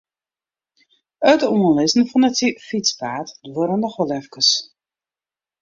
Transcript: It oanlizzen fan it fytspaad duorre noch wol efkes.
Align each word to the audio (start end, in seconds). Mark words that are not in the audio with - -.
It 1.33 1.41
oanlizzen 1.57 2.09
fan 2.11 2.27
it 2.29 2.59
fytspaad 2.69 3.27
duorre 3.53 3.77
noch 3.79 3.97
wol 3.99 4.15
efkes. 4.19 4.49